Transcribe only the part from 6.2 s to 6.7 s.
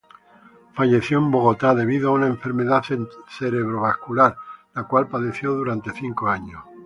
años.